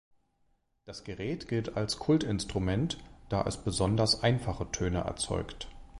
Das 0.85 1.03
Gerät 1.03 1.47
gilt 1.47 1.77
als 1.77 1.99
Kult-Instrument, 1.99 2.97
da 3.29 3.43
es 3.45 3.57
besonders 3.63 4.23
einfache 4.23 4.71
Töne 4.71 5.01
erzeugt. 5.01 5.67